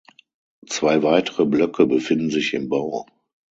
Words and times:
Zwei 0.65 1.03
weitere 1.03 1.45
Blöcke 1.45 1.85
befinden 1.85 2.31
sich 2.31 2.55
im 2.55 2.69
Bau. 2.69 3.05